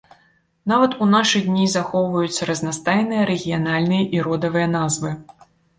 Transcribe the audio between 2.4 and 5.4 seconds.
разнастайныя рэгіянальныя і родавыя назвы.